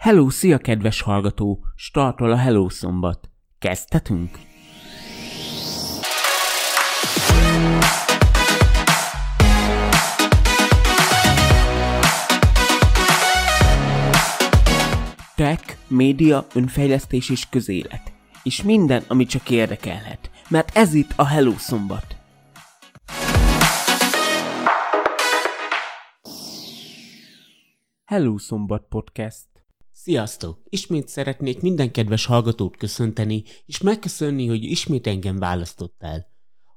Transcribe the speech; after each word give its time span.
Hello, 0.00 0.30
szia 0.30 0.58
kedves 0.58 1.00
hallgató! 1.00 1.64
Startol 1.74 2.30
a 2.30 2.36
Hello 2.36 2.68
Szombat. 2.68 3.30
Kezdhetünk? 3.58 4.38
Tech, 15.36 15.76
média, 15.88 16.46
önfejlesztés 16.54 17.30
és 17.30 17.48
közélet. 17.48 18.12
És 18.42 18.62
minden, 18.62 19.02
ami 19.08 19.24
csak 19.24 19.50
érdekelhet. 19.50 20.30
Mert 20.48 20.76
ez 20.76 20.94
itt 20.94 21.12
a 21.16 21.26
Hello 21.26 21.52
Szombat. 21.52 22.16
Hello 28.04 28.38
Szombat 28.38 28.86
Podcast. 28.88 29.49
Sziasztok! 30.02 30.58
Ismét 30.68 31.08
szeretnék 31.08 31.60
minden 31.60 31.90
kedves 31.90 32.24
hallgatót 32.24 32.76
köszönteni, 32.76 33.42
és 33.66 33.80
megköszönni, 33.80 34.46
hogy 34.46 34.64
ismét 34.64 35.06
engem 35.06 35.38
választottál. 35.38 36.26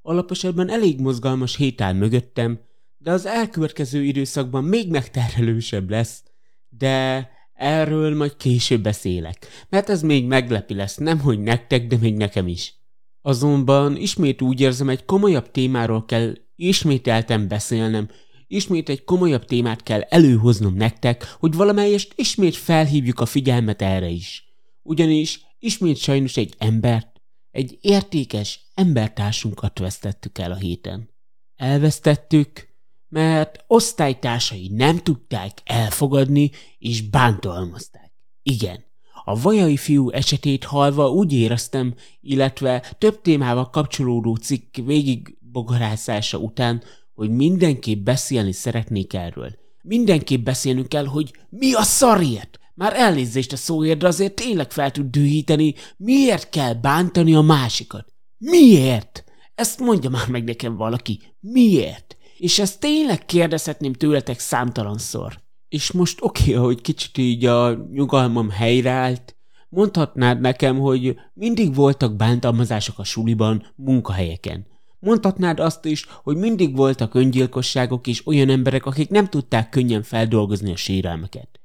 Alaposetben 0.02 0.70
elég 0.70 1.00
mozgalmas 1.00 1.56
hét 1.56 1.80
áll 1.80 1.92
mögöttem, 1.92 2.60
de 2.96 3.10
az 3.10 3.26
elkövetkező 3.26 4.02
időszakban 4.02 4.64
még 4.64 4.90
megterhelősebb 4.90 5.90
lesz, 5.90 6.22
de 6.68 7.28
erről 7.54 8.16
majd 8.16 8.36
később 8.36 8.82
beszélek, 8.82 9.46
mert 9.68 9.88
ez 9.88 10.02
még 10.02 10.26
meglepi 10.26 10.74
lesz, 10.74 10.96
nemhogy 10.96 11.40
nektek, 11.40 11.86
de 11.86 11.96
még 11.96 12.16
nekem 12.16 12.48
is. 12.48 12.74
Azonban 13.22 13.96
ismét 13.96 14.42
úgy 14.42 14.60
érzem, 14.60 14.88
egy 14.88 15.04
komolyabb 15.04 15.50
témáról 15.50 16.04
kell 16.04 16.34
ismételten 16.56 17.48
beszélnem, 17.48 18.08
ismét 18.46 18.88
egy 18.88 19.04
komolyabb 19.04 19.44
témát 19.44 19.82
kell 19.82 20.00
előhoznom 20.00 20.74
nektek, 20.74 21.36
hogy 21.38 21.54
valamelyest 21.54 22.12
ismét 22.16 22.56
felhívjuk 22.56 23.20
a 23.20 23.26
figyelmet 23.26 23.82
erre 23.82 24.08
is. 24.08 24.44
Ugyanis 24.82 25.40
ismét 25.58 25.96
sajnos 25.96 26.36
egy 26.36 26.54
embert, 26.58 27.20
egy 27.50 27.78
értékes 27.80 28.70
embertársunkat 28.74 29.78
vesztettük 29.78 30.38
el 30.38 30.52
a 30.52 30.56
héten. 30.56 31.10
Elvesztettük, 31.56 32.68
mert 33.08 33.64
osztálytársai 33.66 34.68
nem 34.68 34.98
tudták 34.98 35.52
elfogadni 35.64 36.50
és 36.78 37.00
bántalmazták. 37.00 38.12
Igen, 38.42 38.84
a 39.24 39.40
vajai 39.40 39.76
fiú 39.76 40.10
esetét 40.10 40.64
halva 40.64 41.10
úgy 41.10 41.32
éreztem, 41.32 41.94
illetve 42.20 42.94
több 42.98 43.20
témával 43.20 43.70
kapcsolódó 43.70 44.34
cikk 44.34 44.76
végig 44.76 45.36
bogarászása 45.40 46.38
után, 46.38 46.82
hogy 47.14 47.30
mindenképp 47.30 48.04
beszélni 48.04 48.52
szeretnék 48.52 49.14
erről. 49.14 49.50
Mindenképp 49.82 50.44
beszélnünk 50.44 50.88
kell, 50.88 51.06
hogy 51.06 51.32
mi 51.48 51.72
a 51.72 51.82
szarért. 51.82 52.58
Már 52.74 52.92
elnézést 52.96 53.52
a 53.52 53.56
szóért, 53.56 53.98
de 53.98 54.06
azért 54.06 54.34
tényleg 54.34 54.70
fel 54.70 54.90
tud 54.90 55.10
dühíteni, 55.10 55.74
miért 55.96 56.48
kell 56.48 56.74
bántani 56.74 57.34
a 57.34 57.40
másikat. 57.40 58.12
Miért? 58.38 59.24
Ezt 59.54 59.80
mondja 59.80 60.10
már 60.10 60.28
meg 60.28 60.44
nekem 60.44 60.76
valaki. 60.76 61.20
Miért? 61.40 62.16
És 62.38 62.58
ezt 62.58 62.80
tényleg 62.80 63.24
kérdezhetném 63.24 63.92
tőletek 63.92 64.38
számtalanszor. 64.38 65.42
És 65.68 65.92
most 65.92 66.18
oké, 66.22 66.54
okay, 66.54 66.64
hogy 66.64 66.80
kicsit 66.80 67.18
így 67.18 67.44
a 67.44 67.86
nyugalmam 67.92 68.50
helyreállt, 68.50 69.36
mondhatnád 69.68 70.40
nekem, 70.40 70.78
hogy 70.78 71.16
mindig 71.34 71.74
voltak 71.74 72.16
bántalmazások 72.16 72.98
a 72.98 73.04
suliban, 73.04 73.72
munkahelyeken. 73.76 74.66
Mondhatnád 75.04 75.60
azt 75.60 75.84
is, 75.84 76.06
hogy 76.22 76.36
mindig 76.36 76.76
voltak 76.76 77.14
öngyilkosságok 77.14 78.06
és 78.06 78.26
olyan 78.26 78.48
emberek, 78.48 78.86
akik 78.86 79.08
nem 79.08 79.28
tudták 79.28 79.68
könnyen 79.68 80.02
feldolgozni 80.02 80.72
a 80.72 80.76
sérelmeket. 80.76 81.60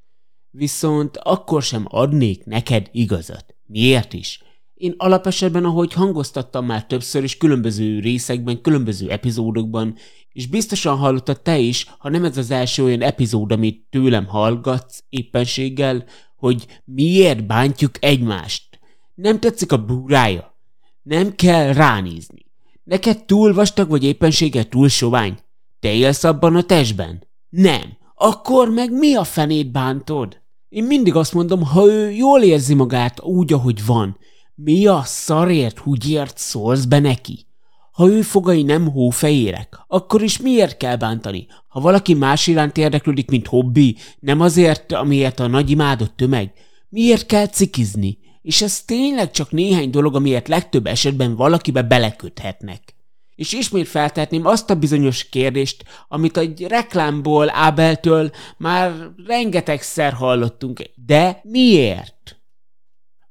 Viszont 0.49 1.17
akkor 1.17 1.61
sem 1.61 1.85
adnék 1.89 2.45
neked 2.45 2.89
igazat. 2.91 3.55
Miért 3.65 4.13
is? 4.13 4.43
Én 4.73 4.93
alapesetben, 4.97 5.65
ahogy 5.65 5.93
hangoztattam 5.93 6.65
már 6.65 6.85
többször 6.85 7.23
is 7.23 7.37
különböző 7.37 7.99
részekben, 7.99 8.61
különböző 8.61 9.09
epizódokban, 9.09 9.95
és 10.31 10.47
biztosan 10.47 10.97
hallottad 10.97 11.41
te 11.41 11.57
is, 11.57 11.87
ha 11.97 12.09
nem 12.09 12.23
ez 12.23 12.37
az 12.37 12.51
első 12.51 12.83
olyan 12.83 13.01
epizód, 13.01 13.51
amit 13.51 13.85
tőlem 13.89 14.25
hallgatsz 14.25 15.03
éppenséggel, 15.09 16.05
hogy 16.35 16.65
miért 16.85 17.47
bántjuk 17.47 17.91
egymást. 17.99 18.79
Nem 19.15 19.39
tetszik 19.39 19.71
a 19.71 19.85
búrája. 19.85 20.57
Nem 21.01 21.35
kell 21.35 21.73
ránézni. 21.73 22.47
Neked 22.89 23.25
túl 23.25 23.53
vastag 23.53 23.89
vagy 23.89 24.03
éppenséggel 24.03 24.63
túl 24.63 24.87
sovány? 24.87 25.37
Te 25.79 25.93
élsz 25.93 26.23
abban 26.23 26.55
a 26.55 26.63
testben? 26.63 27.27
Nem. 27.49 27.97
Akkor 28.15 28.69
meg 28.69 28.91
mi 28.91 29.15
a 29.15 29.23
fenét 29.23 29.71
bántod? 29.71 30.41
Én 30.69 30.83
mindig 30.83 31.15
azt 31.15 31.33
mondom, 31.33 31.63
ha 31.63 31.85
ő 31.85 32.11
jól 32.11 32.41
érzi 32.41 32.73
magát 32.73 33.21
úgy, 33.21 33.53
ahogy 33.53 33.85
van, 33.85 34.17
mi 34.55 34.87
a 34.87 35.01
szarért 35.05 35.79
húgyért 35.79 36.37
szólsz 36.37 36.85
be 36.85 36.99
neki? 36.99 37.45
Ha 37.91 38.07
ő 38.07 38.21
fogai 38.21 38.63
nem 38.63 38.91
hófehérek, 38.91 39.79
akkor 39.87 40.21
is 40.21 40.39
miért 40.39 40.77
kell 40.77 40.95
bántani? 40.95 41.47
Ha 41.67 41.79
valaki 41.79 42.13
más 42.13 42.47
iránt 42.47 42.77
érdeklődik, 42.77 43.29
mint 43.29 43.47
hobbi, 43.47 43.95
nem 44.19 44.41
azért, 44.41 44.91
amiért 44.91 45.39
a 45.39 45.47
nagy 45.47 45.69
imádott 45.69 46.15
tömeg, 46.15 46.53
miért 46.89 47.25
kell 47.25 47.47
cikizni? 47.47 48.17
És 48.41 48.61
ez 48.61 48.81
tényleg 48.81 49.31
csak 49.31 49.51
néhány 49.51 49.89
dolog, 49.89 50.15
amiért 50.15 50.47
legtöbb 50.47 50.85
esetben 50.85 51.35
valakibe 51.35 51.81
beleköthetnek. 51.81 52.95
És 53.35 53.53
ismét 53.53 53.87
feltehetném 53.87 54.45
azt 54.45 54.69
a 54.69 54.75
bizonyos 54.75 55.29
kérdést, 55.29 55.83
amit 56.07 56.37
egy 56.37 56.67
reklámból 56.67 57.49
Ábeltől 57.49 58.31
már 58.57 58.93
rengetegszer 59.25 60.13
hallottunk. 60.13 60.81
De 61.05 61.39
miért? 61.43 62.39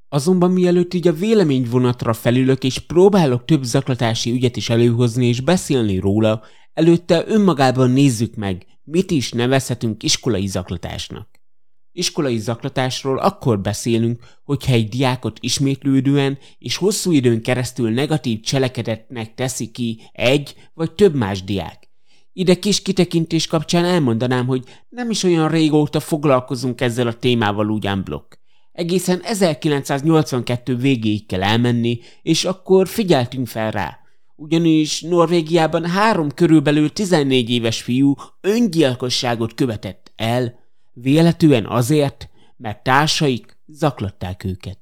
Azonban 0.08 0.50
mielőtt 0.50 0.94
így 0.94 1.08
a 1.08 1.12
véleményvonatra 1.12 2.12
felülök, 2.12 2.64
és 2.64 2.78
próbálok 2.78 3.44
több 3.44 3.62
zaklatási 3.62 4.30
ügyet 4.30 4.56
is 4.56 4.70
előhozni 4.70 5.26
és 5.26 5.40
beszélni 5.40 5.98
róla, 5.98 6.42
előtte 6.72 7.24
önmagában 7.26 7.90
nézzük 7.90 8.34
meg, 8.34 8.66
mit 8.84 9.10
is 9.10 9.32
nevezhetünk 9.32 10.02
iskolai 10.02 10.46
zaklatásnak. 10.46 11.37
Iskolai 11.92 12.38
zaklatásról 12.38 13.18
akkor 13.18 13.60
beszélünk, 13.60 14.22
hogyha 14.44 14.72
egy 14.72 14.88
diákot 14.88 15.38
ismétlődően 15.40 16.38
és 16.58 16.76
hosszú 16.76 17.12
időn 17.12 17.42
keresztül 17.42 17.90
negatív 17.90 18.40
cselekedetnek 18.40 19.34
teszi 19.34 19.70
ki 19.70 20.00
egy 20.12 20.54
vagy 20.74 20.92
több 20.92 21.14
más 21.14 21.44
diák. 21.44 21.88
Ide 22.32 22.54
kis 22.54 22.82
kitekintés 22.82 23.46
kapcsán 23.46 23.84
elmondanám, 23.84 24.46
hogy 24.46 24.64
nem 24.88 25.10
is 25.10 25.22
olyan 25.22 25.48
régóta 25.48 26.00
foglalkozunk 26.00 26.80
ezzel 26.80 27.06
a 27.06 27.12
témával 27.12 27.70
ugyan 27.70 28.02
blokk. 28.02 28.34
Egészen 28.72 29.20
1982 29.22 30.76
végéig 30.76 31.26
kell 31.26 31.42
elmenni, 31.42 32.00
és 32.22 32.44
akkor 32.44 32.88
figyeltünk 32.88 33.46
fel 33.46 33.70
rá. 33.70 33.98
Ugyanis 34.36 35.00
Norvégiában 35.00 35.86
három 35.86 36.30
körülbelül 36.34 36.92
14 36.92 37.50
éves 37.50 37.82
fiú 37.82 38.14
öngyilkosságot 38.40 39.54
követett 39.54 40.12
el, 40.16 40.54
Véletűen 41.00 41.66
azért, 41.66 42.28
mert 42.56 42.82
társaik 42.82 43.56
zaklatták 43.66 44.44
őket. 44.44 44.78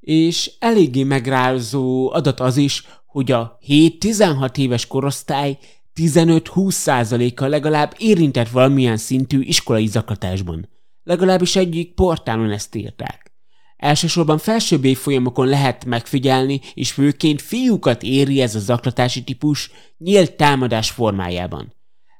És 0.00 0.52
eléggé 0.58 1.02
megrázó 1.02 2.12
adat 2.12 2.40
az 2.40 2.56
is, 2.56 2.86
hogy 3.06 3.32
a 3.32 3.58
7-16 3.66 4.58
éves 4.58 4.86
korosztály 4.86 5.58
15-20 5.94 6.70
százaléka 6.70 7.46
legalább 7.46 7.94
érintett 7.98 8.48
valamilyen 8.48 8.96
szintű 8.96 9.40
iskolai 9.40 9.86
zaklatásban. 9.86 10.68
Legalábbis 11.02 11.56
egyik 11.56 11.94
portálon 11.94 12.50
ezt 12.50 12.74
írták. 12.74 13.32
Elsősorban 13.76 14.38
felsőbb 14.38 14.84
évfolyamokon 14.84 15.46
lehet 15.46 15.84
megfigyelni, 15.84 16.60
és 16.74 16.92
főként 16.92 17.42
fiúkat 17.42 18.02
éri 18.02 18.40
ez 18.40 18.54
a 18.54 18.58
zaklatási 18.58 19.24
típus 19.24 19.70
nyílt 19.98 20.36
támadás 20.36 20.90
formájában. 20.90 21.72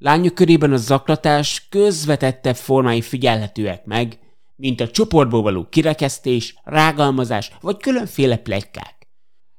Lányok 0.03 0.35
körében 0.35 0.73
a 0.73 0.77
zaklatás 0.77 1.67
közvetettebb 1.69 2.57
formái 2.57 3.01
figyelhetőek 3.01 3.85
meg, 3.85 4.19
mint 4.57 4.81
a 4.81 4.91
csoportból 4.91 5.43
való 5.43 5.67
kirekesztés, 5.69 6.55
rágalmazás 6.65 7.53
vagy 7.61 7.77
különféle 7.77 8.37
plegykák. 8.37 9.09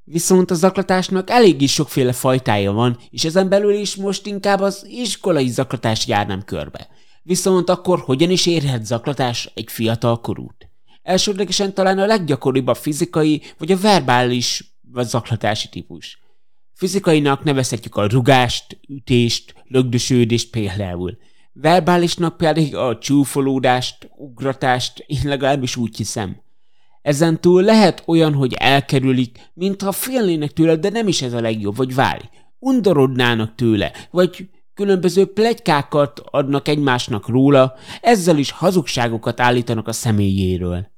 Viszont 0.04 0.52
a 0.52 0.56
zaklatásnak 0.56 1.30
elég 1.30 1.62
is 1.62 1.74
sokféle 1.74 2.14
fajtája 2.14 2.72
van, 2.72 3.00
és 3.10 3.24
ezen 3.26 3.50
belül 3.50 3.74
is 3.74 3.96
most 3.96 4.26
inkább 4.26 4.60
az 4.60 4.86
iskolai 4.90 5.48
zaklatás 5.48 6.08
járnám 6.08 6.44
körbe. 6.44 6.88
Viszont 7.22 7.70
akkor 7.70 8.00
hogyan 8.00 8.30
is 8.30 8.46
érhet 8.46 8.86
zaklatás 8.86 9.52
egy 9.54 9.72
fiatal 9.72 10.22
korút? 10.22 10.70
Elsődlegesen 11.02 11.74
talán 11.74 12.00
a 12.00 12.06
leggyakoribb 12.06 12.68
a 12.68 12.74
fizikai 12.74 13.42
vagy 13.58 13.72
a 13.72 13.78
verbális 13.78 14.76
vagy 14.92 15.08
zaklatási 15.08 15.70
típus. 15.70 16.23
Fizikainak 16.84 17.44
nevezhetjük 17.44 17.96
a 17.96 18.08
rugást, 18.08 18.80
ütést, 18.88 19.54
lögdösődést 19.68 20.50
például. 20.50 21.18
Verbálisnak 21.54 22.38
pedig 22.38 22.76
a 22.76 22.98
csúfolódást, 22.98 24.10
ugratást, 24.16 25.04
én 25.08 25.20
legalábbis 25.24 25.76
úgy 25.76 25.98
hiszem. 25.98 26.42
Ezen 27.02 27.42
túl 27.42 27.62
lehet 27.62 28.04
olyan, 28.06 28.34
hogy 28.34 28.54
elkerülik, 28.54 29.52
mintha 29.54 29.92
félnének 29.92 30.52
tőle, 30.52 30.76
de 30.76 30.90
nem 30.90 31.08
is 31.08 31.22
ez 31.22 31.34
a 31.34 31.42
legjobb, 31.42 31.76
vagy 31.76 31.96
várj, 31.96 32.24
undorodnának 32.60 33.56
tőle, 33.56 33.92
vagy 34.12 34.50
különböző 34.74 35.26
plegykákat 35.26 36.22
adnak 36.26 36.68
egymásnak 36.68 37.28
róla, 37.28 37.74
ezzel 38.02 38.38
is 38.38 38.52
hazugságokat 38.52 39.40
állítanak 39.40 39.88
a 39.88 39.94
személyéről. 39.94 40.93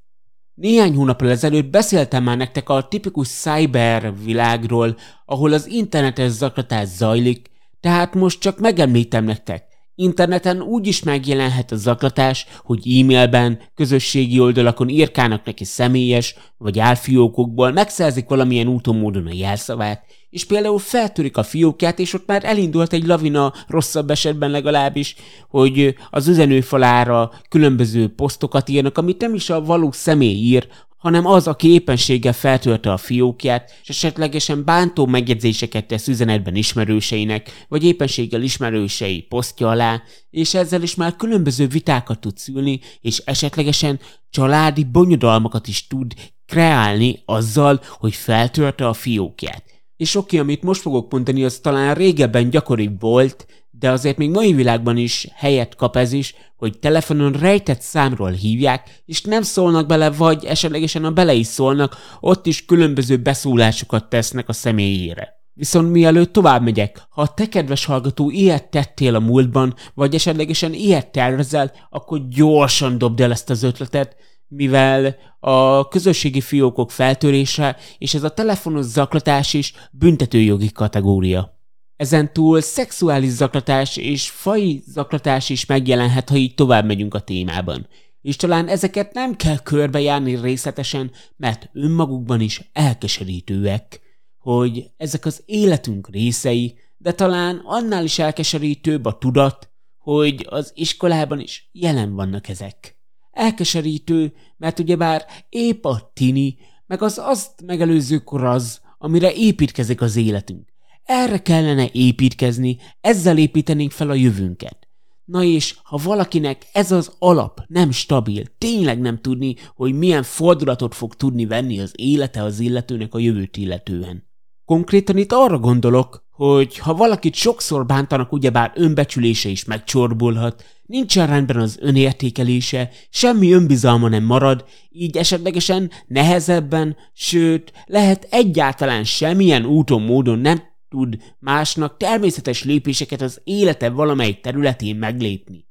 Néhány 0.56 0.96
hónappal 0.96 1.30
ezelőtt 1.30 1.69
beszéltem 1.69 2.24
már 2.24 2.38
nektek 2.38 2.69
a 2.69 2.88
tipikus 2.88 3.28
cyber 3.28 4.13
világról, 4.24 4.98
ahol 5.25 5.54
az 5.54 5.68
internetes 5.68 6.31
zaklatás 6.31 6.88
zajlik, 6.88 7.50
tehát 7.80 8.13
most 8.13 8.40
csak 8.40 8.60
megemlítem 8.60 9.24
nektek. 9.24 9.75
Interneten 9.95 10.62
úgy 10.62 10.88
is 10.88 11.03
megjelenhet 11.03 11.71
a 11.71 11.75
zaklatás, 11.75 12.45
hogy 12.63 13.00
e-mailben, 13.00 13.59
közösségi 13.75 14.39
oldalakon 14.39 14.89
írkálnak 14.89 15.45
neki 15.45 15.63
személyes 15.63 16.36
vagy 16.57 16.80
álfiókokból, 16.80 17.71
megszerzik 17.71 18.27
valamilyen 18.27 18.68
úton 18.68 18.95
módon 18.95 19.27
a 19.27 19.33
jelszavát, 19.33 20.03
és 20.30 20.45
például 20.45 20.80
feltörik 20.80 21.38
a 21.38 21.44
fiókját, 21.44 22.00
és 22.00 22.13
ott 22.13 22.27
már 22.27 22.45
elindult 22.45 22.94
egy 22.94 23.06
lavina, 23.06 23.53
rosszabb 23.68 24.09
esetben 24.09 24.51
legalábbis, 24.51 25.15
hogy 25.50 25.95
az 26.09 26.27
üzenőfalára 26.27 27.31
különböző 27.50 28.07
posztokat 28.07 28.69
írnak, 28.69 28.97
amit 28.97 29.21
nem 29.21 29.33
is 29.33 29.50
a 29.50 29.63
való 29.63 29.92
személy 29.92 30.36
ír, 30.36 30.68
hanem 31.06 31.25
az, 31.25 31.48
aki 31.48 31.72
éppenséggel 31.72 32.34
feltörte 32.34 32.92
a 32.92 32.98
fiókját, 32.98 33.80
és 33.81 33.90
esetlegesen 33.90 34.66
bántó 34.66 35.06
megjegyzéseket 35.06 35.86
tesz 35.86 36.07
üzenetben 36.07 36.56
ismerőseinek, 36.56 37.66
vagy 37.68 37.84
éppenséggel 37.84 38.42
ismerősei 38.42 39.22
posztja 39.22 39.69
alá, 39.69 40.02
és 40.30 40.54
ezzel 40.54 40.81
is 40.81 40.96
már 40.96 41.16
különböző 41.16 41.68
vitákat 41.68 42.19
tud 42.19 42.38
szülni, 42.38 42.80
és 43.02 43.22
esetlegesen 43.25 44.00
családi 44.30 44.84
bonyodalmakat 44.84 45.68
is 45.68 45.88
tud 45.88 46.13
kreálni 46.46 47.22
azzal, 47.25 47.81
hogy 47.88 48.13
feltörte 48.13 48.88
a 48.88 48.94
fiókját. 48.94 49.63
És 49.98 50.16
oké, 50.16 50.38
amit 50.38 50.63
most 50.63 50.81
fogok 50.81 51.12
mondani, 51.12 51.44
az 51.44 51.60
talán 51.60 51.96
régebben 51.96 52.50
gyakoribb 52.50 53.02
volt, 53.02 53.46
de 53.80 53.92
azért 53.92 54.18
még 54.18 54.30
mai 54.30 54.54
világban 54.54 54.98
is 54.98 55.27
helyet 55.33 55.75
kap 55.75 55.95
ez 55.95 56.12
is, 56.12 56.36
hogy 56.57 56.80
telefonon 56.80 57.31
rejtett 57.31 57.81
számról 57.81 58.31
hívják, 58.31 59.01
és 59.06 59.22
nem 59.22 59.42
szólnak 59.42 59.88
bele, 59.88 60.12
vagy 60.12 60.45
esetlegesen 60.45 61.06
a 61.06 61.12
bele 61.12 61.33
is 61.33 61.48
szólnak, 61.48 61.98
ott 62.19 62.45
is 62.45 62.66
különböző 62.66 63.18
beszólásokat 63.18 64.10
tesznek 64.10 64.50
a 64.50 64.54
személyére. 64.54 65.33
Viszont 65.54 65.92
mielőtt 65.92 66.33
tovább 66.33 66.63
megyek, 66.63 67.07
ha 67.10 67.33
te 67.33 67.50
kedves 67.50 67.86
hallgató 67.86 68.30
ilyet 68.30 68.69
tettél 68.69 69.16
a 69.16 69.19
múltban, 69.19 69.74
vagy 69.94 70.16
esetlegesen 70.16 70.74
ilyet 70.74 71.12
tervezel, 71.12 71.71
akkor 71.89 72.28
gyorsan 72.28 72.98
dobd 72.98 73.19
el 73.19 73.31
ezt 73.31 73.50
az 73.50 73.63
ötletet, 73.63 74.16
mivel 74.48 75.16
a 75.39 75.88
közösségi 75.88 76.42
fiókok 76.42 76.92
feltörése 76.92 77.78
és 77.98 78.13
ez 78.13 78.24
a 78.24 78.33
telefonos 78.33 78.86
zaklatás 78.86 79.54
is 79.54 79.74
büntetőjogi 79.92 80.71
kategória. 80.71 81.55
Ezen 81.95 82.33
túl 82.33 82.62
szexuális 82.62 83.30
zaklatás 83.30 83.97
és 83.97 84.30
fai 84.30 84.83
zaklatás 84.88 85.50
is 85.50 85.65
megjelenhet, 85.65 86.30
ha 86.30 86.36
így 86.36 86.56
tovább 86.56 86.86
megyünk 86.86 87.13
a 87.13 87.19
témában. 87.19 87.88
És 88.21 88.36
talán 88.36 88.68
ezeket 88.68 89.13
nem 89.13 89.36
kell 89.36 89.57
körbejárni 89.57 90.36
részletesen, 90.36 91.12
mert 91.38 91.69
önmagukban 91.74 92.42
is 92.42 92.69
elkeserítőek, 92.74 94.01
hogy 94.38 94.92
ezek 94.97 95.25
az 95.25 95.44
életünk 95.45 96.09
részei, 96.09 96.77
de 96.97 97.12
talán 97.12 97.62
annál 97.63 98.03
is 98.03 98.19
elkeserítőbb 98.19 99.06
a 99.06 99.18
tudat, 99.18 99.69
hogy 99.97 100.45
az 100.50 100.71
iskolában 100.75 101.39
is 101.39 101.69
jelen 101.71 102.13
vannak 102.13 102.47
ezek. 102.47 102.97
Elkeserítő, 103.31 104.33
mert 104.57 104.80
ugyebár 104.80 105.25
épp 105.50 105.86
a 105.86 106.12
tini, 106.13 106.57
meg 106.86 107.01
az 107.01 107.18
azt 107.18 107.62
megelőző 107.65 108.18
kor 108.18 108.44
az, 108.44 108.81
amire 108.97 109.33
építkezik 109.33 110.01
az 110.01 110.15
életünk. 110.15 110.75
Erre 111.06 111.38
kellene 111.38 111.90
építkezni, 111.92 112.78
ezzel 113.02 113.38
építenénk 113.38 113.92
fel 113.92 114.10
a 114.10 114.13
jövőnket. 114.13 114.78
Na 115.25 115.44
és 115.44 115.75
ha 115.84 116.00
valakinek 116.04 116.68
ez 116.74 116.92
az 116.92 117.12
alap 117.19 117.62
nem 117.68 117.92
stabil, 117.92 118.44
tényleg 118.57 119.00
nem 119.00 119.22
tudni, 119.22 119.56
hogy 119.75 119.94
milyen 119.94 120.24
fordulatot 120.24 120.96
fog 120.96 121.16
tudni 121.16 121.46
venni 121.46 121.80
az 121.80 121.92
élete 121.96 122.44
az 122.44 122.60
illetőnek 122.60 123.13
a 123.13 123.19
jövőt 123.19 123.57
illetően. 123.57 124.28
Konkrétan 124.66 125.18
itt 125.18 125.31
arra 125.31 125.60
gondolok, 125.60 126.25
hogy 126.31 126.78
ha 126.78 126.94
valakit 126.94 127.34
sokszor 127.34 127.86
bántanak, 127.86 128.31
ugyebár 128.31 128.72
önbecsülése 128.75 129.50
is 129.50 129.66
megcsorbulhat, 129.66 130.63
nincsen 130.86 131.28
rendben 131.28 131.57
az 131.57 131.78
önértékelése, 131.81 132.90
semmi 133.10 133.52
önbizalma 133.52 134.10
nem 134.10 134.24
marad, 134.24 134.66
így 134.90 135.18
esetlegesen 135.18 135.92
nehezebben, 136.07 136.98
sőt, 137.13 137.72
lehet 137.86 138.28
egyáltalán 138.30 139.04
semmilyen 139.04 139.66
úton, 139.66 140.02
módon 140.02 140.40
nem 140.40 140.62
tud 140.90 141.18
másnak 141.40 141.98
természetes 141.98 142.64
lépéseket 142.64 143.22
az 143.22 143.42
élete 143.44 143.90
valamelyik 143.90 144.42
területén 144.42 144.96
meglépni. 144.96 145.68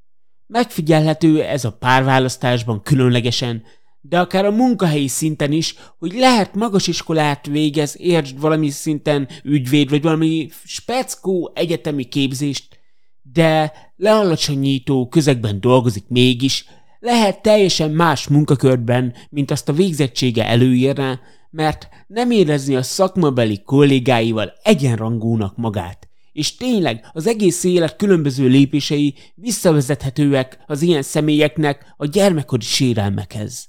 Megfigyelhető 0.46 1.42
ez 1.42 1.64
a 1.64 1.72
párválasztásban 1.72 2.82
különlegesen, 2.82 3.62
de 4.00 4.18
akár 4.20 4.44
a 4.44 4.50
munkahelyi 4.50 5.08
szinten 5.08 5.52
is, 5.52 5.74
hogy 5.98 6.12
lehet 6.12 6.54
magas 6.54 6.86
iskolát 6.86 7.46
végez, 7.46 7.96
értsd 7.98 8.40
valami 8.40 8.70
szinten 8.70 9.28
ügyvéd, 9.42 9.90
vagy 9.90 10.02
valami 10.02 10.48
speckó 10.64 11.52
egyetemi 11.54 12.04
képzést, 12.04 12.78
de 13.22 13.72
lealacsonyító 13.96 15.08
közegben 15.08 15.60
dolgozik 15.60 16.04
mégis, 16.08 16.64
lehet 17.04 17.42
teljesen 17.42 17.90
más 17.90 18.28
munkakörben, 18.28 19.14
mint 19.30 19.50
azt 19.50 19.68
a 19.68 19.72
végzettsége 19.72 20.46
előírná, 20.46 21.20
mert 21.50 21.88
nem 22.06 22.30
érezni 22.30 22.76
a 22.76 22.82
szakmabeli 22.82 23.62
kollégáival 23.62 24.52
egyenrangúnak 24.62 25.56
magát. 25.56 26.08
És 26.32 26.56
tényleg 26.56 27.10
az 27.12 27.26
egész 27.26 27.64
élet 27.64 27.96
különböző 27.96 28.46
lépései 28.46 29.14
visszavezethetőek 29.34 30.58
az 30.66 30.82
ilyen 30.82 31.02
személyeknek 31.02 31.94
a 31.96 32.06
gyermekkori 32.06 32.64
sérelmekhez. 32.64 33.68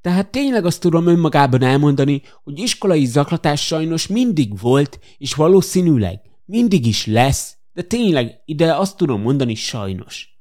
Tehát 0.00 0.30
tényleg 0.30 0.64
azt 0.64 0.80
tudom 0.80 1.06
önmagában 1.06 1.62
elmondani, 1.62 2.22
hogy 2.42 2.58
iskolai 2.58 3.04
zaklatás 3.04 3.66
sajnos 3.66 4.06
mindig 4.06 4.58
volt, 4.60 4.98
és 5.18 5.34
valószínűleg 5.34 6.20
mindig 6.44 6.86
is 6.86 7.06
lesz, 7.06 7.56
de 7.72 7.82
tényleg 7.82 8.42
ide 8.44 8.74
azt 8.74 8.96
tudom 8.96 9.22
mondani 9.22 9.54
sajnos. 9.54 10.39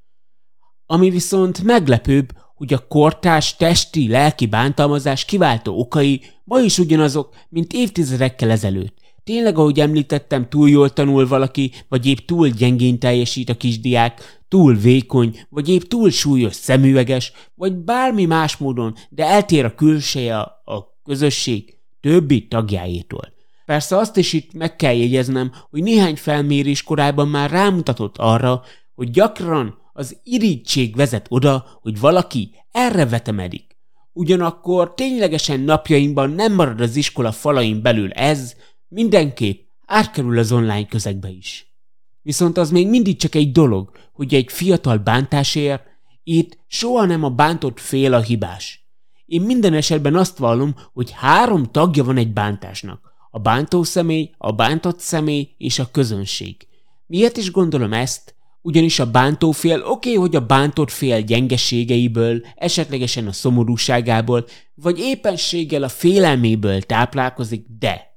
Ami 0.91 1.09
viszont 1.09 1.63
meglepőbb, 1.63 2.29
hogy 2.55 2.73
a 2.73 2.87
kortás 2.87 3.55
testi, 3.55 4.07
lelki 4.07 4.45
bántalmazás 4.45 5.25
kiváltó 5.25 5.79
okai 5.79 6.21
ma 6.43 6.59
is 6.59 6.77
ugyanazok, 6.77 7.35
mint 7.49 7.73
évtizedekkel 7.73 8.49
ezelőtt. 8.49 8.97
Tényleg, 9.23 9.57
ahogy 9.57 9.79
említettem, 9.79 10.49
túl 10.49 10.69
jól 10.69 10.89
tanul 10.89 11.27
valaki, 11.27 11.71
vagy 11.89 12.05
épp 12.05 12.17
túl 12.17 12.49
gyengén 12.49 12.99
teljesít 12.99 13.49
a 13.49 13.57
kisdiák, 13.57 14.41
túl 14.47 14.75
vékony, 14.75 15.39
vagy 15.49 15.69
épp 15.69 15.81
túl 15.81 16.09
súlyos 16.09 16.55
szemüveges, 16.55 17.31
vagy 17.55 17.73
bármi 17.73 18.25
más 18.25 18.57
módon, 18.57 18.95
de 19.09 19.25
eltér 19.25 19.65
a 19.65 19.75
külseje 19.75 20.37
a 20.39 20.97
közösség 21.03 21.77
többi 22.01 22.47
tagjáétól. 22.47 23.33
Persze 23.65 23.97
azt 23.97 24.17
is 24.17 24.33
itt 24.33 24.53
meg 24.53 24.75
kell 24.75 24.95
jegyeznem, 24.95 25.51
hogy 25.69 25.83
néhány 25.83 26.15
felmérés 26.15 26.83
korábban 26.83 27.27
már 27.27 27.49
rámutatott 27.49 28.17
arra, 28.17 28.63
hogy 28.95 29.11
gyakran 29.11 29.78
az 29.99 30.17
irítség 30.23 30.95
vezet 30.95 31.25
oda, 31.29 31.79
hogy 31.81 31.99
valaki 31.99 32.51
erre 32.71 33.05
vetemedik. 33.05 33.77
Ugyanakkor 34.13 34.93
ténylegesen 34.93 35.59
napjainkban 35.59 36.29
nem 36.29 36.53
marad 36.53 36.81
az 36.81 36.95
iskola 36.95 37.31
falain 37.31 37.81
belül 37.81 38.11
ez, 38.11 38.55
mindenképp 38.87 39.67
átkerül 39.85 40.37
az 40.37 40.51
online 40.51 40.85
közegbe 40.85 41.29
is. 41.29 41.73
Viszont 42.21 42.57
az 42.57 42.71
még 42.71 42.87
mindig 42.87 43.17
csak 43.17 43.35
egy 43.35 43.51
dolog, 43.51 43.91
hogy 44.13 44.33
egy 44.33 44.51
fiatal 44.51 44.97
bántásért, 44.97 45.83
itt 46.23 46.57
soha 46.67 47.05
nem 47.05 47.23
a 47.23 47.29
bántott 47.29 47.79
fél 47.79 48.13
a 48.13 48.21
hibás. 48.21 48.89
Én 49.25 49.41
minden 49.41 49.73
esetben 49.73 50.15
azt 50.15 50.37
vallom, 50.37 50.75
hogy 50.93 51.11
három 51.11 51.63
tagja 51.63 52.03
van 52.03 52.17
egy 52.17 52.33
bántásnak. 52.33 53.13
A 53.31 53.39
bántó 53.39 53.83
személy, 53.83 54.31
a 54.37 54.51
bántott 54.51 54.99
személy 54.99 55.49
és 55.57 55.79
a 55.79 55.91
közönség. 55.91 56.67
Miért 57.07 57.37
is 57.37 57.51
gondolom 57.51 57.93
ezt? 57.93 58.37
Ugyanis 58.61 58.99
a 58.99 59.11
bántófél 59.11 59.81
oké, 59.81 59.89
okay, 59.89 60.15
hogy 60.15 60.35
a 60.35 60.45
bántott 60.45 60.91
fél 60.91 61.21
gyengeségeiből, 61.21 62.41
esetlegesen 62.55 63.27
a 63.27 63.31
szomorúságából, 63.31 64.45
vagy 64.73 64.99
éppenséggel 64.99 65.83
a 65.83 65.89
félelméből 65.89 66.81
táplálkozik, 66.81 67.65
de 67.79 68.09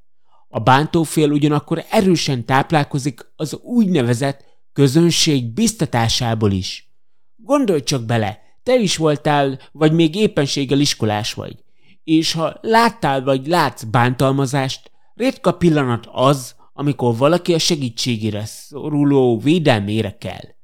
a 0.48 0.60
bántófél 0.60 1.30
ugyanakkor 1.30 1.84
erősen 1.90 2.44
táplálkozik 2.44 3.32
az 3.36 3.58
úgynevezett 3.62 4.44
közönség 4.72 5.52
biztatásából 5.52 6.50
is. 6.50 6.92
Gondolj 7.36 7.82
csak 7.82 8.02
bele, 8.02 8.40
te 8.62 8.74
is 8.74 8.96
voltál, 8.96 9.58
vagy 9.72 9.92
még 9.92 10.14
éppenséggel 10.14 10.80
iskolás 10.80 11.34
vagy, 11.34 11.64
és 12.04 12.32
ha 12.32 12.58
láttál 12.60 13.22
vagy 13.22 13.46
látsz 13.46 13.82
bántalmazást, 13.82 14.90
ritka 15.14 15.52
pillanat 15.52 16.08
az, 16.12 16.54
amikor 16.72 17.16
valaki 17.16 17.54
a 17.54 17.58
segítségére 17.58 18.44
szoruló 18.44 19.38
védelmére 19.38 20.16
kell. 20.18 20.54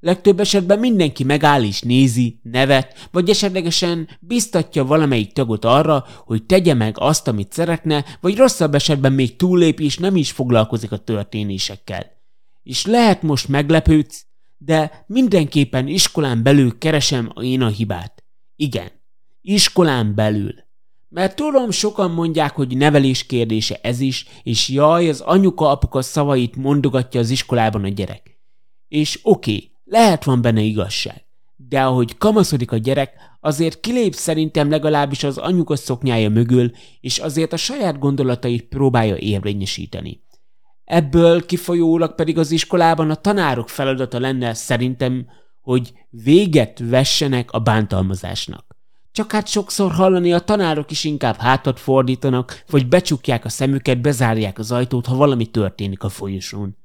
Legtöbb 0.00 0.40
esetben 0.40 0.78
mindenki 0.78 1.24
megáll 1.24 1.64
és 1.64 1.80
nézi, 1.80 2.40
nevet, 2.42 3.08
vagy 3.10 3.28
esetlegesen 3.28 4.08
biztatja 4.20 4.84
valamelyik 4.84 5.32
tagot 5.32 5.64
arra, 5.64 6.04
hogy 6.24 6.44
tegye 6.44 6.74
meg 6.74 6.94
azt, 6.98 7.28
amit 7.28 7.52
szeretne, 7.52 8.04
vagy 8.20 8.36
rosszabb 8.36 8.74
esetben 8.74 9.12
még 9.12 9.36
túllép 9.36 9.80
és 9.80 9.98
nem 9.98 10.16
is 10.16 10.30
foglalkozik 10.30 10.92
a 10.92 10.96
történésekkel. 10.96 12.06
És 12.62 12.86
lehet 12.86 13.22
most 13.22 13.48
meglepődsz, 13.48 14.26
de 14.58 15.04
mindenképpen 15.06 15.86
iskolán 15.86 16.42
belül 16.42 16.78
keresem 16.78 17.32
én 17.40 17.62
a 17.62 17.68
hibát. 17.68 18.24
Igen, 18.56 18.90
iskolán 19.40 20.14
belül. 20.14 20.54
Mert 21.08 21.36
tudom, 21.36 21.70
sokan 21.70 22.10
mondják, 22.10 22.54
hogy 22.54 22.76
nevelés 22.76 23.26
kérdése 23.26 23.78
ez 23.82 24.00
is, 24.00 24.26
és 24.42 24.68
jaj, 24.68 25.08
az 25.08 25.20
anyuka-apuka 25.20 26.02
szavait 26.02 26.56
mondogatja 26.56 27.20
az 27.20 27.30
iskolában 27.30 27.84
a 27.84 27.88
gyerek. 27.88 28.38
És 28.88 29.18
oké, 29.22 29.54
okay, 29.54 29.70
lehet 29.84 30.24
van 30.24 30.42
benne 30.42 30.60
igazság. 30.60 31.24
De 31.56 31.82
ahogy 31.82 32.18
kamaszodik 32.18 32.72
a 32.72 32.76
gyerek, 32.76 33.12
azért 33.40 33.80
kilép 33.80 34.14
szerintem 34.14 34.70
legalábbis 34.70 35.24
az 35.24 35.38
anyuka 35.38 35.76
szoknyája 35.76 36.30
mögül, 36.30 36.70
és 37.00 37.18
azért 37.18 37.52
a 37.52 37.56
saját 37.56 37.98
gondolatait 37.98 38.68
próbálja 38.68 39.16
érvényesíteni. 39.16 40.22
Ebből 40.84 41.46
kifolyólag 41.46 42.14
pedig 42.14 42.38
az 42.38 42.50
iskolában 42.50 43.10
a 43.10 43.14
tanárok 43.14 43.68
feladata 43.68 44.20
lenne 44.20 44.54
szerintem, 44.54 45.26
hogy 45.62 45.92
véget 46.10 46.78
vessenek 46.84 47.50
a 47.50 47.58
bántalmazásnak. 47.58 48.67
Csak 49.18 49.32
hát 49.32 49.46
sokszor 49.46 49.92
hallani 49.92 50.32
a 50.32 50.38
tanárok 50.38 50.90
is 50.90 51.04
inkább 51.04 51.36
hátat 51.36 51.80
fordítanak, 51.80 52.64
vagy 52.70 52.88
becsukják 52.88 53.44
a 53.44 53.48
szemüket, 53.48 54.00
bezárják 54.00 54.58
az 54.58 54.72
ajtót, 54.72 55.06
ha 55.06 55.16
valami 55.16 55.46
történik 55.46 56.02
a 56.02 56.08
folyosón. 56.08 56.76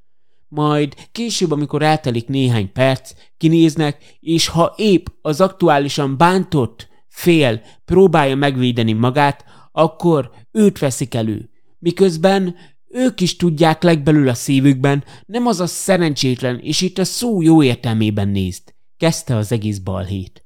Majd 0.48 0.94
később, 1.12 1.52
amikor 1.52 1.82
eltelik 1.82 2.28
néhány 2.28 2.72
perc, 2.72 3.12
kinéznek, 3.38 4.18
és 4.20 4.48
ha 4.48 4.74
épp 4.78 5.06
az 5.22 5.42
aktuálisan 5.42 6.18
bántott 6.18 6.88
fél 7.08 7.62
próbálja 7.86 8.36
megvédeni 8.36 8.94
magát, 8.94 9.46
akkor 9.72 10.32
őt 10.52 10.80
veszik 10.80 11.13
elő. 11.13 11.50
Miközben 11.80 12.56
ők 12.90 13.22
is 13.22 13.36
tudják 13.36 13.84
legbelül 13.84 14.30
a 14.30 14.34
szívükben, 14.34 15.04
nem 15.25 15.48
az 15.48 15.60
a 15.60 15.68
szerencsétlen, 15.68 16.60
és 16.60 16.82
itt 16.82 16.98
a 16.98 17.04
szó 17.04 17.42
jó 17.42 17.63
értelmében 17.63 18.28
nézt. 18.28 18.75
Kezdte 18.98 19.36
az 19.36 19.52
egész 19.52 19.78
balhét. 19.78 20.42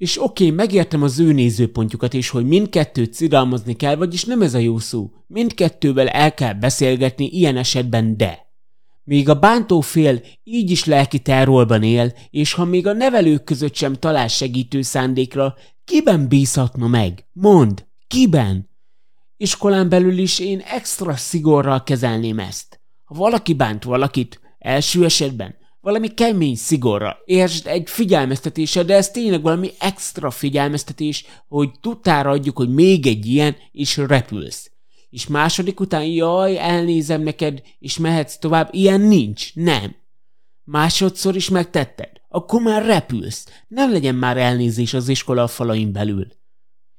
És 0.00 0.22
oké, 0.22 0.44
okay, 0.44 0.56
megértem 0.56 1.02
az 1.02 1.18
ő 1.18 1.32
nézőpontjukat 1.32 2.12
is, 2.12 2.28
hogy 2.28 2.46
mindkettőt 2.46 3.14
szidalmazni 3.14 3.76
kell, 3.76 3.96
vagyis 3.96 4.24
nem 4.24 4.42
ez 4.42 4.54
a 4.54 4.58
jó 4.58 4.78
szó. 4.78 5.10
Mindkettővel 5.26 6.08
el 6.08 6.34
kell 6.34 6.52
beszélgetni 6.52 7.26
ilyen 7.26 7.56
esetben, 7.56 8.16
de... 8.16 8.46
Még 9.04 9.28
a 9.28 9.38
bántó 9.38 9.80
fél 9.80 10.20
így 10.44 10.70
is 10.70 10.84
lelki 10.84 11.18
terrorban 11.18 11.82
él, 11.82 12.12
és 12.30 12.52
ha 12.52 12.64
még 12.64 12.86
a 12.86 12.92
nevelők 12.92 13.44
között 13.44 13.74
sem 13.74 13.94
talál 13.94 14.28
segítő 14.28 14.82
szándékra, 14.82 15.54
kiben 15.84 16.28
bízhatna 16.28 16.86
meg? 16.86 17.26
Mond, 17.32 17.86
kiben? 18.06 18.70
Iskolán 19.36 19.88
belül 19.88 20.18
is 20.18 20.38
én 20.38 20.58
extra 20.58 21.16
szigorral 21.16 21.82
kezelném 21.82 22.38
ezt. 22.38 22.80
Ha 23.04 23.14
valaki 23.14 23.54
bánt 23.54 23.84
valakit, 23.84 24.40
első 24.58 25.04
esetben, 25.04 25.54
valami 25.80 26.08
kemény 26.14 26.56
szigorra. 26.56 27.18
Értsd, 27.24 27.66
egy 27.66 27.90
figyelmeztetése, 27.90 28.82
de 28.82 28.94
ez 28.94 29.10
tényleg 29.10 29.42
valami 29.42 29.70
extra 29.78 30.30
figyelmeztetés, 30.30 31.24
hogy 31.48 31.70
tudtára 31.80 32.30
adjuk, 32.30 32.56
hogy 32.56 32.74
még 32.74 33.06
egy 33.06 33.26
ilyen, 33.26 33.56
és 33.72 33.96
repülsz. 33.96 34.70
És 35.10 35.26
második 35.26 35.80
után, 35.80 36.04
jaj, 36.04 36.58
elnézem 36.58 37.22
neked, 37.22 37.62
és 37.78 37.98
mehetsz 37.98 38.36
tovább, 38.36 38.68
ilyen 38.72 39.00
nincs, 39.00 39.54
nem. 39.54 39.96
Másodszor 40.64 41.36
is 41.36 41.48
megtetted, 41.48 42.10
akkor 42.28 42.62
már 42.62 42.84
repülsz, 42.84 43.64
nem 43.68 43.92
legyen 43.92 44.14
már 44.14 44.36
elnézés 44.36 44.94
az 44.94 45.08
iskola 45.08 45.46
falain 45.46 45.92
belül. 45.92 46.26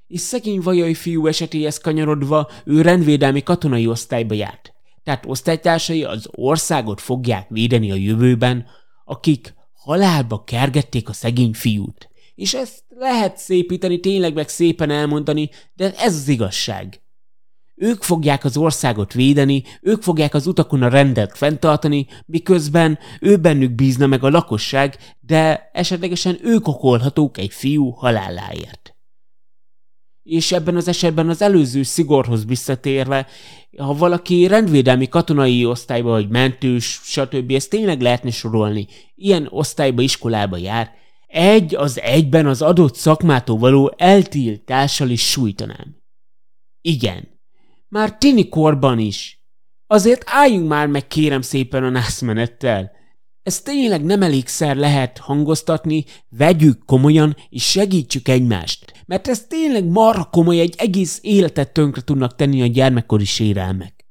És 0.08 0.20
szegény 0.20 0.62
vajai 0.62 0.94
fiú 0.94 1.28
esetéhez 1.28 1.78
kanyarodva, 1.78 2.50
ő 2.66 2.82
rendvédelmi 2.82 3.44
katonai 3.44 3.88
osztályba 3.88 4.34
járt 4.34 4.71
tehát 5.04 5.26
osztálytársai 5.26 6.04
az 6.04 6.28
országot 6.32 7.02
fogják 7.02 7.50
védeni 7.50 7.92
a 7.92 7.96
jövőben, 7.96 8.66
akik 9.06 9.54
halálba 9.74 10.44
kergették 10.44 11.10
a 11.10 11.14
szegény 11.14 11.54
fiút. 11.54 12.10
És 12.36 12.54
ezt 12.54 12.84
lehet 12.90 13.38
szépíteni, 13.38 14.00
tényleg 14.00 14.34
meg 14.34 14.50
szépen 14.50 14.90
elmondani, 14.90 15.50
de 15.74 15.94
ez 15.98 16.16
az 16.16 16.28
igazság. 16.28 17.02
Ők 17.76 18.04
fogják 18.04 18.44
az 18.44 18.58
országot 18.58 19.14
védeni, 19.14 19.64
ők 19.82 20.02
fogják 20.02 20.34
az 20.34 20.48
utakon 20.48 20.82
a 20.82 20.90
rendet 20.90 21.38
fenntartani, 21.38 22.08
miközben 22.26 23.00
ő 23.20 23.38
bennük 23.38 23.72
bízna 23.72 24.08
meg 24.08 24.24
a 24.24 24.30
lakosság, 24.30 24.98
de 25.20 25.70
esetlegesen 25.74 26.38
ők 26.42 26.68
okolhatók 26.68 27.38
egy 27.38 27.54
fiú 27.54 27.90
haláláért. 27.90 28.91
És 30.32 30.52
ebben 30.52 30.76
az 30.76 30.88
esetben 30.88 31.30
az 31.30 31.42
előző 31.42 31.84
szigorhoz 31.84 32.46
visszatérve, 32.46 33.28
ha 33.78 33.94
valaki 33.94 34.48
rendvédelmi 34.48 35.08
katonai 35.08 35.66
osztályba, 35.66 36.10
vagy 36.10 36.30
mentős, 36.30 37.00
stb., 37.04 37.52
ezt 37.52 37.70
tényleg 37.70 38.02
lehetne 38.02 38.30
sorolni, 38.30 38.88
ilyen 39.16 39.48
osztályba, 39.50 40.02
iskolába 40.02 40.58
jár, 40.58 40.92
egy 41.28 41.76
az 41.76 42.00
egyben 42.00 42.46
az 42.46 42.62
adott 42.62 42.96
szakmától 42.96 43.58
való 43.58 43.94
eltiltással 43.98 45.10
is 45.10 45.30
sújtanám. 45.30 45.96
Igen, 46.82 47.28
már 47.88 48.18
tini 48.18 48.50
korban 48.50 49.00
is. 49.00 49.46
Azért 49.88 50.24
álljunk 50.26 50.68
már 50.68 50.88
meg 50.88 51.08
kérem 51.08 51.42
szépen 51.42 51.84
a 51.84 51.90
nászmenettel. 51.90 52.92
Ez 53.44 53.62
tényleg 53.62 54.04
nem 54.04 54.22
elégszer 54.22 54.76
lehet 54.76 55.18
hangoztatni, 55.18 56.06
vegyük 56.30 56.86
komolyan 56.86 57.36
és 57.50 57.64
segítsük 57.64 58.28
egymást 58.28 58.92
mert 59.12 59.28
ez 59.28 59.48
tényleg 59.48 59.86
marha 59.86 60.30
komoly, 60.30 60.60
egy 60.60 60.76
egész 60.78 61.20
életet 61.22 61.74
tönkre 61.74 62.02
tudnak 62.02 62.36
tenni 62.36 62.62
a 62.62 62.66
gyermekkori 62.66 63.26
sérelmek. 63.26 64.06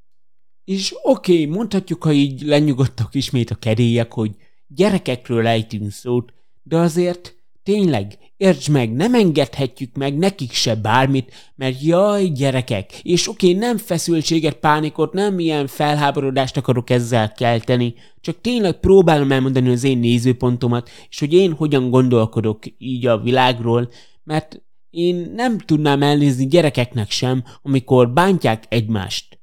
És 0.64 0.94
oké, 1.02 1.32
okay, 1.32 1.44
mondhatjuk, 1.56 2.02
ha 2.02 2.12
így 2.12 2.42
lenyugodtak 2.42 3.14
ismét 3.14 3.50
a 3.50 3.54
kedélyek, 3.54 4.12
hogy 4.12 4.36
gyerekekről 4.66 5.46
ejtünk 5.46 5.90
szót, 5.90 6.32
de 6.62 6.76
azért 6.76 7.34
tényleg, 7.62 8.18
értsd 8.40 8.70
meg, 8.70 8.92
nem 8.92 9.14
engedhetjük 9.14 9.96
meg 9.96 10.18
nekik 10.18 10.52
se 10.52 10.74
bármit, 10.74 11.32
mert 11.56 11.82
jaj, 11.82 12.24
gyerekek, 12.24 13.00
és 13.02 13.28
oké, 13.28 13.46
okay, 13.46 13.58
nem 13.58 13.76
feszültséget, 13.76 14.54
pánikot, 14.54 15.12
nem 15.12 15.38
ilyen 15.38 15.66
felháborodást 15.66 16.56
akarok 16.56 16.90
ezzel 16.90 17.32
kelteni, 17.32 17.94
csak 18.20 18.40
tényleg 18.40 18.80
próbálom 18.80 19.32
elmondani 19.32 19.68
az 19.68 19.84
én 19.84 19.98
nézőpontomat, 19.98 20.90
és 21.08 21.18
hogy 21.18 21.32
én 21.32 21.52
hogyan 21.52 21.90
gondolkodok 21.90 22.58
így 22.78 23.06
a 23.06 23.18
világról, 23.18 23.90
mert 24.24 24.62
én 24.90 25.32
nem 25.34 25.58
tudnám 25.58 26.02
elnézni 26.02 26.46
gyerekeknek 26.46 27.10
sem, 27.10 27.44
amikor 27.62 28.12
bántják 28.12 28.64
egymást. 28.68 29.40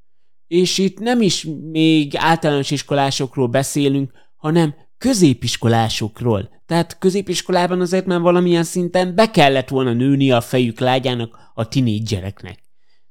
És 0.48 0.78
itt 0.78 1.00
nem 1.00 1.22
is 1.22 1.48
még 1.72 2.14
általános 2.16 2.72
iskolásokról 2.72 3.48
beszélünk, 3.48 4.12
hanem 4.36 4.76
középiskolásokról. 4.98 6.50
Tehát 6.66 6.98
középiskolában 6.98 7.82
azért 7.82 8.06
már 8.06 8.20
valamilyen 8.20 8.64
szinten 8.64 9.16
be 9.16 9.32
kellett 9.32 9.70
volna 9.70 9.94
nőni 9.94 10.32
a 10.32 10.42
fejük 10.42 10.80
lágyának 10.80 11.38
a 11.54 11.68
tinédzsereknek. 11.68 12.60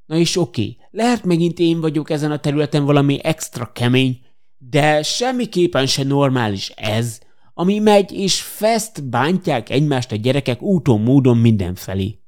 Na 0.06 0.16
és 0.16 0.36
oké, 0.36 0.76
lehet 0.90 1.24
megint 1.24 1.58
én 1.58 1.80
vagyok 1.80 2.10
ezen 2.10 2.30
a 2.30 2.38
területen 2.38 2.84
valami 2.84 3.18
extra 3.22 3.72
kemény, 3.72 4.20
de 4.58 5.02
semmiképpen 5.02 5.86
se 5.86 6.02
normális 6.02 6.68
ez, 6.68 7.18
ami 7.54 7.78
megy 7.78 8.12
és 8.12 8.42
fest 8.42 9.08
bántják 9.08 9.70
egymást 9.70 10.12
a 10.12 10.16
gyerekek 10.16 10.62
úton 10.62 11.00
módon 11.00 11.36
mindenfelé. 11.36 12.18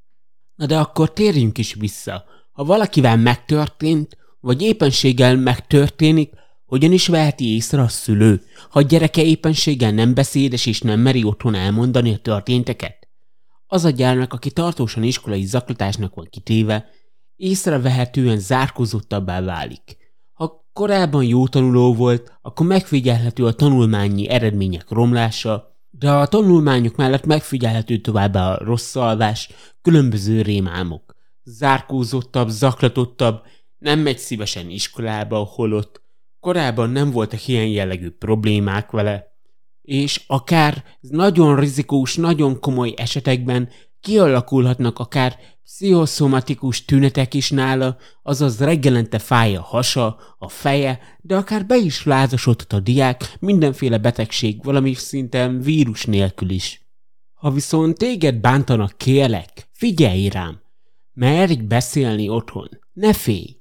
Na 0.55 0.65
de 0.65 0.77
akkor 0.77 1.13
térjünk 1.13 1.57
is 1.57 1.73
vissza. 1.73 2.23
Ha 2.51 2.63
valakivel 2.63 3.17
megtörtént, 3.17 4.17
vagy 4.39 4.61
éppenséggel 4.61 5.35
megtörténik, 5.35 6.33
hogyan 6.69 6.91
is 6.91 7.07
veheti 7.07 7.53
észre 7.53 7.81
a 7.81 7.87
szülő, 7.87 8.41
ha 8.69 8.79
a 8.79 8.81
gyereke 8.81 9.23
éppenséggel 9.23 9.91
nem 9.91 10.13
beszédes 10.13 10.65
és 10.65 10.81
nem 10.81 10.99
meri 10.99 11.23
otthon 11.23 11.55
elmondani 11.55 12.13
a 12.13 12.17
történteket? 12.17 13.07
Az 13.67 13.85
a 13.85 13.89
gyermek, 13.89 14.33
aki 14.33 14.51
tartósan 14.51 15.03
iskolai 15.03 15.45
zaklatásnak 15.45 16.15
van 16.15 16.27
kitéve, 16.29 16.89
észrevehetően 17.35 18.39
zárkózottabbá 18.39 19.41
válik. 19.41 19.97
Ha 20.33 20.69
korábban 20.73 21.23
jó 21.23 21.47
tanuló 21.47 21.93
volt, 21.93 22.33
akkor 22.41 22.65
megfigyelhető 22.65 23.45
a 23.45 23.53
tanulmányi 23.53 24.29
eredmények 24.29 24.89
romlása, 24.89 25.77
de 25.89 26.11
a 26.11 26.27
tanulmányok 26.27 26.95
mellett 26.95 27.25
megfigyelhető 27.25 27.97
továbbá 27.97 28.53
a 28.53 28.63
rossz 28.63 28.95
alvás, 28.95 29.49
különböző 29.81 30.41
rémálmok. 30.41 31.15
Zárkózottabb, 31.43 32.47
zaklatottabb, 32.47 33.41
nem 33.77 33.99
megy 33.99 34.17
szívesen 34.17 34.69
iskolába, 34.69 35.37
holott 35.37 36.07
korábban 36.39 36.89
nem 36.89 37.11
voltak 37.11 37.47
ilyen 37.47 37.67
jellegű 37.67 38.09
problémák 38.09 38.91
vele, 38.91 39.27
és 39.81 40.23
akár 40.27 40.83
nagyon 40.99 41.59
rizikós, 41.59 42.15
nagyon 42.15 42.59
komoly 42.59 42.93
esetekben 42.97 43.69
kialakulhatnak 43.99 44.99
akár 44.99 45.37
pszichoszomatikus 45.63 46.85
tünetek 46.85 47.33
is 47.33 47.49
nála, 47.49 47.97
azaz 48.23 48.59
reggelente 48.59 49.19
fáj 49.19 49.55
a 49.55 49.61
hasa, 49.61 50.19
a 50.37 50.49
feje, 50.49 50.99
de 51.21 51.35
akár 51.35 51.65
be 51.65 51.77
is 51.77 52.05
lázasodhat 52.05 52.73
a 52.73 52.79
diák 52.79 53.35
mindenféle 53.39 53.97
betegség 53.97 54.63
valami 54.63 54.93
szinten 54.93 55.61
vírus 55.61 56.05
nélkül 56.05 56.49
is. 56.49 56.87
Ha 57.33 57.51
viszont 57.51 57.97
téged 57.97 58.35
bántanak, 58.35 58.97
kérlek, 58.97 59.69
figyelj 59.71 60.27
rám! 60.27 60.61
Merj 61.13 61.53
beszélni 61.53 62.29
otthon, 62.29 62.69
ne 62.93 63.13
félj! 63.13 63.58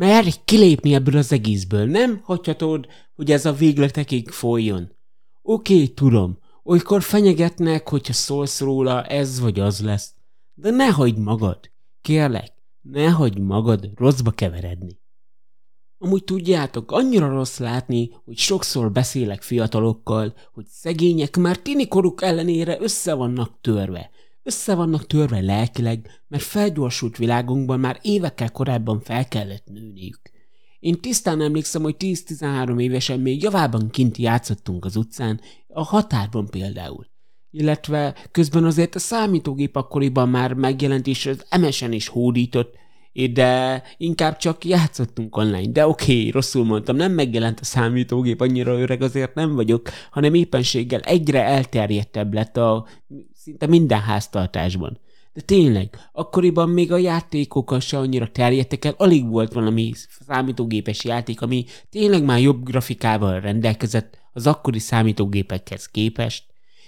Merj 0.00 0.30
kilépni 0.44 0.94
ebből 0.94 1.16
az 1.16 1.32
egészből, 1.32 1.86
nem 1.86 2.20
hagyhatod, 2.22 2.86
hogy 3.14 3.30
ez 3.30 3.46
a 3.46 3.52
végletekig 3.52 4.28
folyjon. 4.28 4.96
Oké, 5.42 5.74
okay, 5.74 5.88
tudom, 5.88 6.38
olykor 6.62 7.02
fenyegetnek, 7.02 7.88
hogyha 7.88 8.12
szólsz 8.12 8.60
róla, 8.60 9.04
ez 9.04 9.40
vagy 9.40 9.60
az 9.60 9.80
lesz. 9.80 10.14
De 10.54 10.70
ne 10.70 10.86
hagyd 10.86 11.18
magad! 11.18 11.70
Kérlek, 12.02 12.52
Ne 12.82 13.10
hagyd 13.10 13.38
magad 13.38 13.90
rosszba 13.94 14.30
keveredni. 14.30 14.98
Amúgy 15.98 16.24
tudjátok, 16.24 16.92
annyira 16.92 17.28
rossz 17.28 17.58
látni, 17.58 18.10
hogy 18.24 18.36
sokszor 18.36 18.92
beszélek 18.92 19.42
fiatalokkal, 19.42 20.34
hogy 20.52 20.66
szegények 20.66 21.36
már 21.36 21.58
tinikoruk 21.58 22.22
ellenére 22.22 22.80
össze 22.80 23.14
vannak 23.14 23.60
törve. 23.60 24.10
Össze 24.42 24.74
vannak 24.74 25.06
törve 25.06 25.40
lelkileg, 25.40 26.22
mert 26.28 26.42
felgyorsult 26.42 27.16
világunkban 27.16 27.80
már 27.80 27.98
évekkel 28.02 28.50
korábban 28.50 29.00
fel 29.00 29.28
kellett 29.28 29.64
nőniük. 29.66 30.20
Én 30.80 31.00
tisztán 31.00 31.40
emlékszem, 31.40 31.82
hogy 31.82 31.96
10-13 31.98 32.80
évesen 32.80 33.20
még 33.20 33.42
javában 33.42 33.90
kint 33.90 34.16
játszottunk 34.16 34.84
az 34.84 34.96
utcán, 34.96 35.40
a 35.68 35.82
határban 35.84 36.46
például. 36.50 37.06
Illetve 37.50 38.14
közben 38.30 38.64
azért 38.64 38.94
a 38.94 38.98
számítógép 38.98 39.76
akkoriban 39.76 40.28
már 40.28 40.52
megjelent, 40.52 41.06
és 41.06 41.26
az 41.26 41.46
MSN 41.60 41.92
is 41.92 42.08
hódított, 42.08 42.74
de 43.32 43.82
inkább 43.96 44.36
csak 44.36 44.64
játszottunk 44.64 45.36
online. 45.36 45.70
De 45.70 45.86
oké, 45.86 46.18
okay, 46.18 46.30
rosszul 46.30 46.64
mondtam, 46.64 46.96
nem 46.96 47.12
megjelent 47.12 47.60
a 47.60 47.64
számítógép, 47.64 48.40
annyira 48.40 48.80
öreg 48.80 49.02
azért 49.02 49.34
nem 49.34 49.54
vagyok, 49.54 49.88
hanem 50.10 50.34
éppenséggel 50.34 51.00
egyre 51.00 51.44
elterjedtebb 51.44 52.34
lett 52.34 52.56
a 52.56 52.86
szinte 53.40 53.66
minden 53.66 54.00
háztartásban. 54.00 55.00
De 55.32 55.40
tényleg, 55.40 55.98
akkoriban 56.12 56.68
még 56.68 56.92
a 56.92 56.96
játékokkal 56.96 57.80
se 57.80 57.98
annyira 57.98 58.30
terjedtek 58.30 58.84
el, 58.84 58.94
alig 58.96 59.28
volt 59.28 59.52
valami 59.52 59.92
számítógépes 60.26 61.04
játék, 61.04 61.40
ami 61.40 61.64
tényleg 61.90 62.24
már 62.24 62.40
jobb 62.40 62.64
grafikával 62.64 63.40
rendelkezett 63.40 64.18
az 64.32 64.46
akkori 64.46 64.78
számítógépekhez 64.78 65.86
képest. 65.86 66.44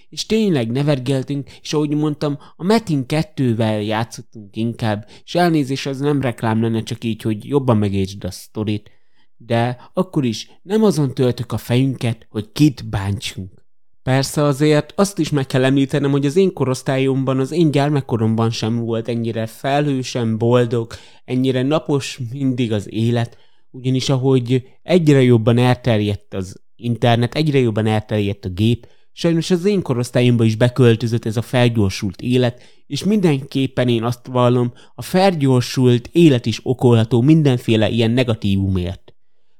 És 0.09 0.26
tényleg 0.26 0.71
nevergeltünk, 0.71 1.50
és 1.62 1.73
ahogy 1.73 1.94
mondtam, 1.94 2.38
a 2.56 2.64
Metin 2.64 3.04
2-vel 3.09 3.87
játszottunk 3.87 4.56
inkább, 4.56 5.09
és 5.25 5.35
elnézés 5.35 5.87
az 5.87 5.99
nem 5.99 6.21
reklám 6.21 6.62
lenne 6.62 6.82
csak 6.82 7.04
így, 7.04 7.23
hogy 7.23 7.49
jobban 7.49 7.76
megértsd 7.76 8.25
a 8.25 8.30
sztorit, 8.30 8.90
de 9.37 9.90
akkor 9.92 10.25
is 10.25 10.50
nem 10.62 10.82
azon 10.82 11.14
töltök 11.14 11.52
a 11.52 11.59
fejünket, 11.59 12.26
hogy 12.30 12.52
kit 12.52 12.88
bántsunk. 12.88 13.62
Persze 14.02 14.42
azért 14.42 14.92
azt 14.97 15.18
is 15.18 15.30
meg 15.30 15.47
kell 15.47 15.64
említenem, 15.64 16.11
hogy 16.11 16.26
az 16.26 16.37
én 16.37 16.52
korosztályomban, 16.52 17.38
az 17.38 17.50
én 17.50 17.71
gyermekkoromban 17.71 18.50
sem 18.50 18.78
volt 18.78 19.09
ennyire 19.09 19.47
felhősen 19.47 20.38
boldog, 20.38 20.92
ennyire 21.25 21.62
napos 21.62 22.18
mindig 22.32 22.73
az 22.73 22.92
élet, 22.92 23.37
ugyanis 23.71 24.09
ahogy 24.09 24.62
egyre 24.82 25.23
jobban 25.23 25.59
elterjedt 25.59 26.35
az 26.35 26.61
internet, 26.76 27.35
egyre 27.35 27.59
jobban 27.59 27.87
elterjedt 27.87 28.44
a 28.44 28.49
gép, 28.49 28.87
sajnos 29.12 29.50
az 29.50 29.64
én 29.64 29.82
korosztályomban 29.82 30.47
is 30.47 30.56
beköltözött 30.56 31.25
ez 31.25 31.37
a 31.37 31.42
felgyorsult 31.42 32.21
élet, 32.21 32.62
és 32.87 33.04
mindenképpen 33.04 33.88
én 33.88 34.02
azt 34.02 34.26
vallom, 34.26 34.73
a 34.94 35.02
felgyorsult 35.02 36.09
élet 36.12 36.47
is 36.47 36.61
okolható 36.62 37.21
mindenféle 37.21 37.88
ilyen 37.88 38.11
negatívumért. 38.11 39.14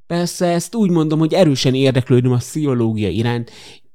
Persze 0.07 0.47
ezt 0.47 0.75
úgy 0.75 0.91
mondom, 0.91 1.19
hogy 1.19 1.35
erősen 1.35 1.75
érdeklődöm 1.75 2.33
a 2.33 2.37
pszichológia 2.37 3.09
iránt, 3.09 3.51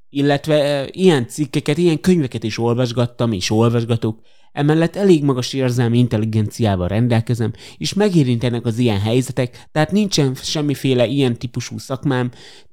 illetve 0.09 0.87
ilyen 0.91 1.27
cikkeket, 1.27 1.77
ilyen 1.77 1.99
könyveket 1.99 2.43
is 2.43 2.57
olvasgattam 2.57 3.31
és 3.31 3.51
olvasgatok, 3.51 4.19
emellett 4.51 4.95
elég 4.95 5.23
magas 5.23 5.53
érzelmi 5.53 5.97
intelligenciával 5.97 6.87
rendelkezem, 6.87 7.53
és 7.77 7.93
megérintenek 7.93 8.65
az 8.65 8.77
ilyen 8.77 8.99
helyzetek, 8.99 9.67
tehát 9.71 9.91
nincsen 9.91 10.35
semmiféle 10.35 11.05
ilyen 11.05 11.37
típusú 11.37 11.77
szakmám, 11.77 12.31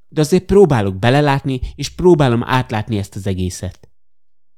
de 0.08 0.20
azért 0.20 0.44
próbálok 0.44 0.98
belelátni, 0.98 1.60
és 1.74 1.88
próbálom 1.88 2.42
átlátni 2.44 2.98
ezt 2.98 3.16
az 3.16 3.26
egészet. 3.26 3.88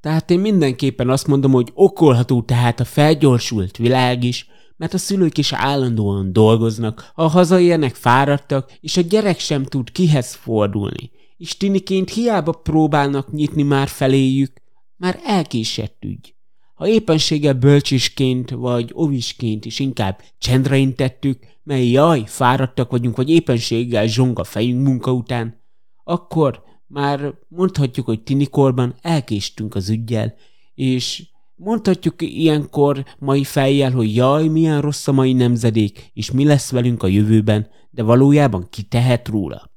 Tehát 0.01 0.31
én 0.31 0.41
mindenképpen 0.41 1.11
azt 1.11 1.27
mondom, 1.27 1.53
hogy 1.53 1.71
okolható 1.75 2.43
tehát 2.43 2.81
a 2.81 2.85
felgyorsult 2.85 3.77
világ 3.77 4.25
is, 4.25 4.47
mert 4.77 4.95
a 4.95 4.99
szülők 4.99 5.39
is 5.39 5.53
állandóan 5.53 6.33
dolgoznak, 6.33 7.11
ha 7.15 7.27
hazaérnek 7.27 7.95
fáradtak, 7.95 8.73
és 8.81 8.97
a 8.97 9.01
gyerek 9.01 9.39
sem 9.39 9.65
tud 9.65 9.93
kihez 9.93 10.35
fordulni 10.35 11.11
és 11.37 11.57
tiniként 11.57 12.11
hiába 12.11 12.53
próbálnak 12.53 13.33
nyitni 13.33 13.63
már 13.63 13.89
feléjük, 13.89 14.53
már 14.97 15.21
elkésett 15.25 16.05
ügy. 16.05 16.35
Ha 16.75 16.89
éppenséggel 16.89 17.55
bölcsisként 17.55 18.51
vagy 18.51 18.91
ovisként 18.93 19.65
is 19.65 19.79
inkább 19.79 20.23
csendre 20.39 20.77
intettük, 20.77 21.39
mely 21.63 21.87
jaj, 21.87 22.23
fáradtak 22.27 22.91
vagyunk, 22.91 23.17
vagy 23.17 23.31
éppenséggel 23.31 24.07
zsong 24.07 24.39
a 24.39 24.45
fejünk 24.45 24.87
munka 24.87 25.13
után, 25.13 25.61
akkor 26.05 26.63
már 26.87 27.35
mondhatjuk, 27.49 28.07
hogy 28.07 28.23
tinikorban 28.23 28.95
elkéstünk 29.01 29.75
az 29.75 29.89
ügyjel, 29.89 30.35
és 30.75 31.29
mondhatjuk 31.55 32.23
ilyenkor 32.23 33.05
mai 33.19 33.45
fejjel, 33.45 33.91
hogy 33.91 34.15
jaj, 34.15 34.49
milyen 34.49 34.81
rossz 34.81 35.09
a 35.09 35.13
mai 35.13 35.33
nemzedék, 35.33 36.11
és 36.13 36.31
mi 36.31 36.45
lesz 36.45 36.71
velünk 36.71 37.03
a 37.03 37.07
jövőben, 37.07 37.69
de 37.91 38.03
valójában 38.03 38.67
ki 38.71 38.83
tehet 38.83 39.29
róla. 39.29 39.76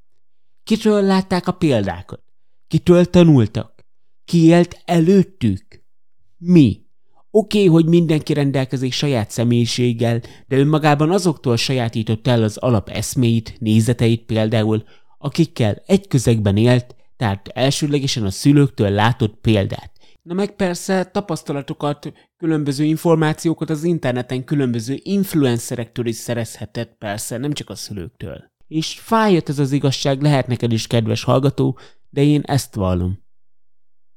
Kitől 0.70 1.02
látták 1.02 1.48
a 1.48 1.52
példákat? 1.52 2.24
Kitől 2.68 3.06
tanultak? 3.06 3.86
Ki 4.26 4.44
élt 4.44 4.82
előttük? 4.86 5.84
Mi? 6.38 6.82
Oké, 7.32 7.58
okay, 7.58 7.70
hogy 7.70 7.86
mindenki 7.86 8.34
rendelkezik 8.34 8.94
saját 8.94 9.32
személyiséggel, 9.32 10.22
de 10.48 10.58
önmagában 10.58 11.12
azoktól 11.12 11.58
sajátított 11.58 12.28
el 12.28 12.44
az 12.44 12.58
alap 12.58 12.90
eszméit, 12.90 13.56
nézeteit 13.60 14.26
például, 14.26 14.84
akikkel 15.18 15.84
egy 15.86 16.08
közegben 16.08 16.58
élt, 16.58 16.96
tehát 17.18 17.48
elsőlegesen 17.48 18.26
a 18.26 18.32
szülőktől 18.32 18.90
látott 18.90 19.36
példát. 19.42 19.92
Na 20.22 20.34
meg 20.34 20.56
persze 20.56 21.04
tapasztalatokat, 21.04 22.12
különböző 22.38 22.84
információkat 22.84 23.70
az 23.70 23.84
interneten 23.84 24.44
különböző 24.44 25.00
influencerektől 25.04 26.06
is 26.06 26.16
szerezhetett 26.16 26.96
persze, 26.98 27.38
nem 27.38 27.52
csak 27.54 27.70
a 27.70 27.76
szülőktől 27.76 28.49
és 28.70 29.00
fájott 29.00 29.50
ez 29.50 29.60
az 29.60 29.72
igazság, 29.72 30.22
lehet 30.22 30.48
neked 30.48 30.72
is 30.72 30.88
kedves 30.88 31.24
hallgató, 31.24 31.78
de 32.10 32.24
én 32.24 32.42
ezt 32.46 32.76
vallom. 32.76 33.20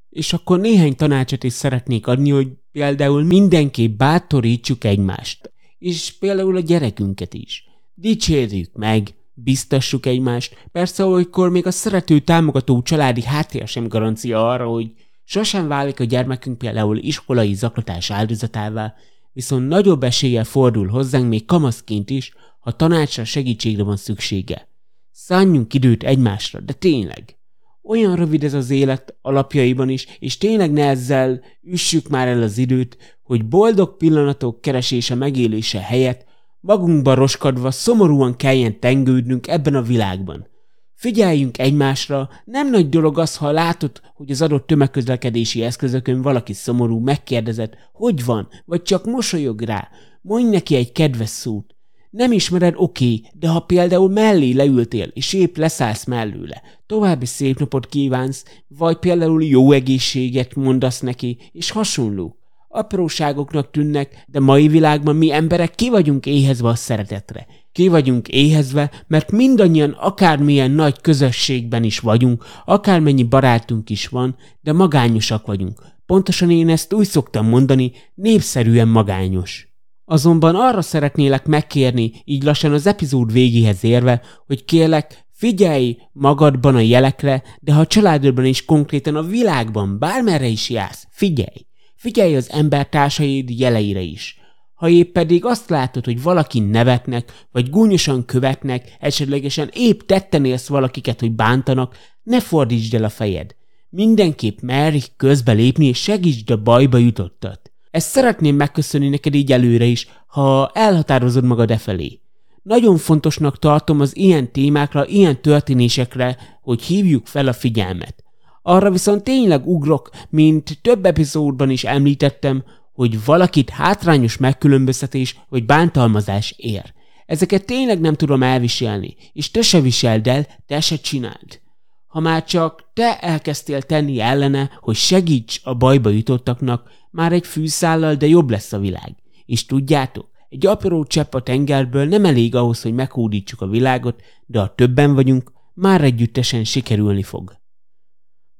És 0.08 0.32
akkor 0.32 0.60
néhány 0.60 0.96
tanácsot 0.96 1.44
is 1.44 1.52
szeretnék 1.52 2.06
adni, 2.06 2.30
hogy 2.30 2.48
például 2.72 3.22
mindenképp 3.22 3.98
bátorítsuk 3.98 4.84
egymást, 4.84 5.52
és 5.78 6.18
például 6.18 6.56
a 6.56 6.60
gyerekünket 6.60 7.34
is. 7.34 7.64
Dicsérjük 7.94 8.72
meg, 8.72 9.14
biztassuk 9.34 10.06
egymást, 10.06 10.68
persze 10.72 11.04
olykor 11.04 11.50
még 11.50 11.66
a 11.66 11.70
szerető, 11.70 12.20
támogató 12.20 12.82
családi 12.82 13.22
háttér 13.22 13.68
sem 13.68 13.88
garancia 13.88 14.50
arra, 14.50 14.66
hogy 14.66 14.92
sosem 15.24 15.68
válik 15.68 16.00
a 16.00 16.04
gyermekünk 16.04 16.58
például 16.58 16.96
iskolai 16.96 17.54
zaklatás 17.54 18.10
áldozatává, 18.10 18.94
viszont 19.32 19.68
nagyobb 19.68 20.02
eséllyel 20.02 20.44
fordul 20.44 20.88
hozzánk 20.88 21.28
még 21.28 21.44
kamaszként 21.44 22.10
is, 22.10 22.32
ha 22.62 22.70
tanácsra, 22.70 23.25
segítségre 23.25 23.83
van 23.83 23.96
szüksége. 23.96 24.68
Szálljunk 25.11 25.75
időt 25.75 26.03
egymásra, 26.03 26.61
de 26.61 26.72
tényleg. 26.72 27.37
Olyan 27.83 28.16
rövid 28.16 28.44
ez 28.44 28.55
az 28.55 28.70
élet 28.70 29.14
alapjaiban 29.22 29.88
is, 29.88 30.07
és 30.18 30.38
tényleg 30.38 30.72
ne 30.72 30.88
ezzel 30.88 31.40
üssük 31.62 32.09
már 32.09 32.29
el 32.29 32.42
az 32.42 32.59
időt, 32.59 33.18
hogy 33.22 33.44
boldog 33.48 33.96
pillanatok 33.96 34.61
keresése 34.61 35.14
megélése 35.14 35.81
helyett 35.81 36.25
magunkba 36.61 37.14
roskadva 37.14 37.70
szomorúan 37.70 38.37
kelljen 38.37 38.81
tengődnünk 38.81 39.48
ebben 39.48 39.75
a 39.75 39.83
világban. 39.83 40.46
Figyeljünk 40.94 41.59
egymásra, 41.59 42.29
nem 42.44 42.70
nagy 42.70 42.88
dolog 42.88 43.18
az, 43.18 43.37
ha 43.37 43.51
látod, 43.51 44.01
hogy 44.14 44.31
az 44.31 44.42
adott 44.42 44.66
tömegközlekedési 44.66 45.62
eszközökön 45.62 46.22
valaki 46.22 46.53
szomorú, 46.53 46.98
megkérdezed, 46.98 47.75
hogy 47.92 48.25
van, 48.25 48.48
vagy 48.64 48.83
csak 48.83 49.05
mosolyog 49.05 49.61
rá, 49.61 49.88
mondj 50.20 50.48
neki 50.51 50.75
egy 50.75 50.92
kedves 50.92 51.29
szót. 51.29 51.75
Nem 52.12 52.33
ismered, 52.33 52.75
oké, 52.77 53.05
okay, 53.05 53.31
de 53.33 53.48
ha 53.48 53.61
például 53.61 54.09
mellé 54.09 54.53
leültél, 54.53 55.11
és 55.12 55.33
épp 55.33 55.57
leszállsz 55.57 56.05
mellőle, 56.05 56.62
további 56.87 57.27
szép 57.27 57.59
napot 57.59 57.87
kívánsz, 57.87 58.44
vagy 58.68 58.96
például 58.96 59.44
jó 59.44 59.72
egészséget 59.72 60.55
mondasz 60.55 61.01
neki, 61.01 61.38
és 61.53 61.70
hasonló. 61.70 62.37
Apróságoknak 62.68 63.70
tűnnek, 63.70 64.25
de 64.27 64.40
mai 64.40 64.68
világban 64.68 65.16
mi 65.16 65.33
emberek 65.33 65.75
ki 65.75 65.90
vagyunk 65.90 66.27
éhezve 66.27 66.68
a 66.68 66.75
szeretetre. 66.75 67.46
Ki 67.72 67.88
vagyunk 67.88 68.29
éhezve, 68.29 68.90
mert 69.07 69.31
mindannyian 69.31 69.90
akármilyen 69.90 70.70
nagy 70.70 71.01
közösségben 71.01 71.85
is 71.85 71.98
vagyunk, 71.98 72.44
akármennyi 72.64 73.22
barátunk 73.22 73.90
is 73.90 74.09
van, 74.09 74.37
de 74.61 74.72
magányosak 74.72 75.46
vagyunk. 75.46 75.83
Pontosan 76.07 76.51
én 76.51 76.68
ezt 76.68 76.92
úgy 76.92 77.07
szoktam 77.07 77.48
mondani, 77.48 77.92
népszerűen 78.14 78.88
magányos. 78.88 79.71
Azonban 80.04 80.54
arra 80.54 80.82
szeretnélek 80.82 81.46
megkérni, 81.46 82.12
így 82.24 82.42
lassan 82.42 82.72
az 82.72 82.86
epizód 82.86 83.32
végéhez 83.32 83.84
érve, 83.84 84.22
hogy 84.46 84.64
kérlek, 84.64 85.26
figyelj 85.30 85.96
magadban 86.12 86.74
a 86.74 86.80
jelekre, 86.80 87.42
de 87.60 87.72
ha 87.72 87.80
a 87.80 87.86
családodban 87.86 88.44
is 88.44 88.64
konkrétan 88.64 89.16
a 89.16 89.22
világban 89.22 89.98
bármerre 89.98 90.46
is 90.46 90.70
jársz, 90.70 91.06
figyelj! 91.10 91.66
Figyelj 91.94 92.36
az 92.36 92.50
embertársaid 92.50 93.50
jeleire 93.50 94.00
is. 94.00 94.40
Ha 94.74 94.88
épp 94.88 95.12
pedig 95.12 95.44
azt 95.44 95.70
látod, 95.70 96.04
hogy 96.04 96.22
valaki 96.22 96.60
nevetnek, 96.60 97.46
vagy 97.52 97.70
gúnyosan 97.70 98.24
követnek, 98.24 98.96
esetlegesen 99.00 99.70
épp 99.72 100.00
tetten 100.00 100.44
élsz 100.44 100.68
valakiket, 100.68 101.20
hogy 101.20 101.32
bántanak, 101.32 101.96
ne 102.22 102.40
fordítsd 102.40 102.94
el 102.94 103.04
a 103.04 103.08
fejed. 103.08 103.54
Mindenképp 103.88 104.58
merj 104.60 104.98
közbelépni 105.16 105.86
és 105.86 106.02
segítsd 106.02 106.50
a 106.50 106.62
bajba 106.62 106.98
jutottat. 106.98 107.71
Ezt 107.92 108.09
szeretném 108.09 108.57
megköszönni 108.57 109.09
neked 109.09 109.35
így 109.35 109.52
előre 109.52 109.85
is, 109.85 110.09
ha 110.26 110.70
elhatározod 110.74 111.44
magad 111.44 111.70
e 111.70 111.78
felé. 111.78 112.20
Nagyon 112.62 112.96
fontosnak 112.96 113.59
tartom 113.59 114.00
az 114.00 114.16
ilyen 114.16 114.52
témákra, 114.52 115.07
ilyen 115.07 115.42
történésekre, 115.42 116.37
hogy 116.62 116.83
hívjuk 116.83 117.26
fel 117.26 117.46
a 117.46 117.52
figyelmet. 117.52 118.24
Arra 118.62 118.90
viszont 118.90 119.24
tényleg 119.24 119.66
ugrok, 119.66 120.11
mint 120.31 120.78
több 120.83 121.07
epizódban 121.07 121.70
is 121.70 121.85
említettem, 121.85 122.64
hogy 122.92 123.24
valakit 123.24 123.70
hátrányos 123.70 124.37
megkülönböztetés 124.37 125.37
vagy 125.48 125.66
bántalmazás 125.66 126.55
ér. 126.57 126.92
Ezeket 127.26 127.64
tényleg 127.64 128.00
nem 128.00 128.14
tudom 128.14 128.42
elviselni, 128.42 129.16
és 129.33 129.50
te 129.50 129.62
se 129.62 129.81
viseld 129.81 130.26
el, 130.26 130.46
te 130.66 130.81
se 130.81 130.96
csináld. 130.96 131.61
Ha 132.07 132.20
már 132.20 132.44
csak 132.44 132.90
te 132.94 133.18
elkezdtél 133.18 133.83
tenni 133.83 134.20
ellene, 134.20 134.70
hogy 134.81 134.96
segíts 134.96 135.61
a 135.62 135.74
bajba 135.74 136.11
jutottaknak, 136.11 136.90
már 137.12 137.33
egy 137.33 137.46
fűszállal, 137.46 138.14
de 138.14 138.27
jobb 138.27 138.51
lesz 138.51 138.72
a 138.72 138.79
világ. 138.79 139.14
És 139.46 139.66
tudjátok, 139.66 140.31
egy 140.48 140.66
apró 140.66 141.05
csepp 141.05 141.35
a 141.35 141.42
tengerből 141.42 142.05
nem 142.05 142.25
elég 142.25 142.55
ahhoz, 142.55 142.83
hogy 142.83 142.94
meghódítsuk 142.94 143.61
a 143.61 143.66
világot, 143.66 144.22
de 144.46 144.59
ha 144.59 144.75
többen 144.75 145.14
vagyunk, 145.14 145.53
már 145.75 146.05
együttesen 146.05 146.64
sikerülni 146.64 147.22
fog. 147.22 147.62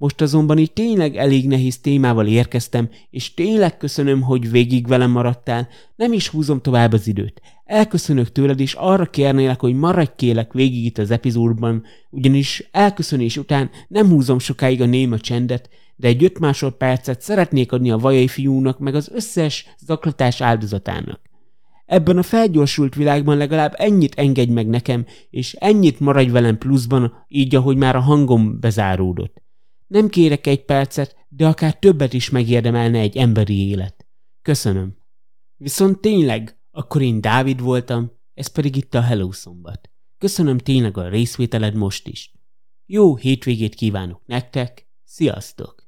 Most 0.03 0.21
azonban 0.21 0.59
így 0.59 0.73
tényleg 0.73 1.17
elég 1.17 1.49
nehéz 1.49 1.79
témával 1.79 2.27
érkeztem, 2.27 2.88
és 3.11 3.35
tényleg 3.35 3.77
köszönöm, 3.77 4.21
hogy 4.23 4.51
végig 4.51 4.87
velem 4.87 5.11
maradtál, 5.11 5.69
nem 5.97 6.12
is 6.12 6.29
húzom 6.29 6.61
tovább 6.61 6.93
az 6.93 7.07
időt. 7.07 7.41
Elköszönök 7.65 8.33
tőled, 8.33 8.61
és 8.61 8.75
arra 8.75 9.07
kérnélek, 9.07 9.61
hogy 9.61 9.75
maradj 9.75 10.11
kélek 10.17 10.53
végig 10.53 10.85
itt 10.85 10.99
az 10.99 11.11
epizódban, 11.11 11.83
ugyanis 12.11 12.69
elköszönés 12.73 13.37
után 13.37 13.71
nem 13.88 14.09
húzom 14.09 14.38
sokáig 14.38 14.81
a 14.81 14.87
néma 14.87 15.19
csendet, 15.19 15.69
de 15.97 16.09
egy 16.09 16.25
öt 16.25 16.38
másodpercet 16.38 17.21
szeretnék 17.21 17.73
adni 17.73 17.91
a 17.91 17.99
vajai 17.99 18.29
fiúnak 18.29 18.79
meg 18.79 18.95
az 18.95 19.11
összes 19.12 19.67
zaklatás 19.87 20.41
áldozatának. 20.41 21.21
Ebben 21.87 22.19
a 22.19 22.23
felgyorsult 22.23 22.95
világban 22.95 23.37
legalább 23.37 23.75
ennyit 23.77 24.15
engedj 24.15 24.53
meg 24.53 24.67
nekem, 24.67 25.07
és 25.31 25.53
ennyit 25.53 26.01
maradj 26.01 26.31
velem 26.31 26.59
pluszban, 26.59 27.12
így 27.29 27.55
ahogy 27.55 27.77
már 27.77 27.97
a 27.97 28.01
hangom 28.01 28.61
bezáródott. 28.61 29.43
Nem 29.92 30.09
kérek 30.09 30.46
egy 30.46 30.64
percet, 30.64 31.16
de 31.28 31.46
akár 31.46 31.78
többet 31.78 32.12
is 32.12 32.31
megérdemelne 32.31 32.98
egy 32.98 33.16
emberi 33.16 33.68
élet. 33.68 34.07
Köszönöm. 34.42 34.96
Viszont 35.57 36.00
tényleg, 36.00 36.59
akkor 36.70 37.02
én 37.02 37.20
Dávid 37.20 37.61
voltam, 37.61 38.12
ez 38.35 38.46
pedig 38.46 38.76
itt 38.76 38.94
a 38.94 39.00
Hello 39.00 39.33
Szombat. 39.33 39.90
Köszönöm 40.18 40.59
tényleg 40.59 40.96
a 40.96 41.09
részvételed 41.09 41.74
most 41.74 42.09
is. 42.09 42.33
Jó 42.87 43.16
hétvégét 43.16 43.74
kívánok 43.74 44.26
nektek, 44.26 44.88
sziasztok! 45.05 45.82